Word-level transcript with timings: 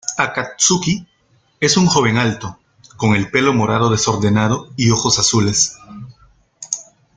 Akatsuki 0.17 1.05
es 1.59 1.77
un 1.77 1.85
joven 1.85 2.17
alto, 2.17 2.57
con 2.97 3.13
el 3.13 3.29
pelo 3.29 3.53
morado 3.53 3.91
desordenado 3.91 4.71
y 4.75 4.89
ojos 4.89 5.19
azules. 5.19 5.77